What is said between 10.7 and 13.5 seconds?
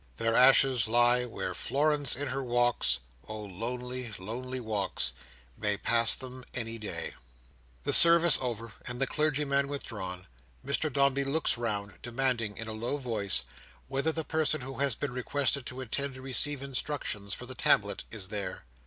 Dombey looks round, demanding in a low voice,